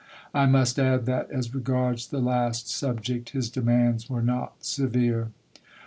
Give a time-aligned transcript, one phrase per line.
[0.33, 5.29] I must add that, as regards the last subject, his demands were not severe.